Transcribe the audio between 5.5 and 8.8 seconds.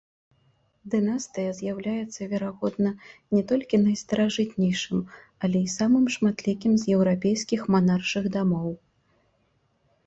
і самым шматлікім з еўрапейскіх манаршых дамоў.